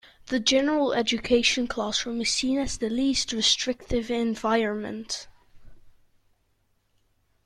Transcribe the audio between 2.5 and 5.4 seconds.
as the least restrictive environment.